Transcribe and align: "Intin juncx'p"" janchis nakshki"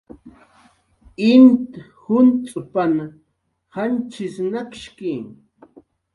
"Intin 1.31 1.75
juncx'p"" 2.49 2.73
janchis 3.75 4.35
nakshki" 4.51 5.13